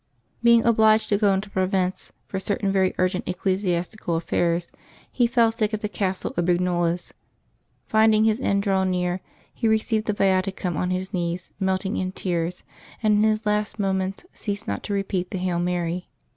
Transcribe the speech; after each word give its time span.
Being 0.41 0.65
obliged 0.65 1.09
to 1.09 1.17
go 1.19 1.31
into 1.31 1.51
Provence 1.51 2.11
for 2.25 2.39
certain 2.39 2.71
very 2.71 2.91
urgent 2.97 3.23
eccle 3.27 3.55
siastical 3.55 4.19
ajfairs, 4.19 4.71
he 5.11 5.27
fell 5.27 5.51
sick 5.51 5.75
at 5.75 5.81
the 5.81 5.87
castle 5.87 6.33
of 6.35 6.43
Brignoles. 6.45 7.11
Finding 7.85 8.23
his 8.23 8.41
end 8.41 8.63
draw 8.63 8.83
near, 8.83 9.21
he 9.53 9.67
received 9.67 10.07
the 10.07 10.13
Viaticum 10.15 10.75
on 10.75 10.89
his 10.89 11.13
knees, 11.13 11.51
melting 11.59 11.97
in 11.97 12.13
tears, 12.13 12.63
and 13.03 13.23
in 13.23 13.29
his 13.29 13.45
last 13.45 13.77
moments 13.77 14.25
ceased 14.33 14.67
not 14.67 14.81
to 14.85 14.93
repeat 14.95 15.29
the 15.29 15.37
Hail 15.37 15.59
Mary. 15.59 16.09